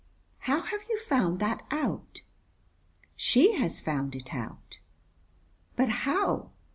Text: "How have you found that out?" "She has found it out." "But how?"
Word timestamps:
"How 0.49 0.61
have 0.61 0.81
you 0.89 0.97
found 0.97 1.37
that 1.41 1.61
out?" 1.69 2.23
"She 3.15 3.53
has 3.57 3.79
found 3.81 4.15
it 4.15 4.33
out." 4.33 4.79
"But 5.75 5.89
how?" 5.89 6.49